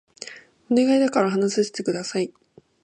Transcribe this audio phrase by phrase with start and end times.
[0.71, 2.33] お願いだから話させて下さい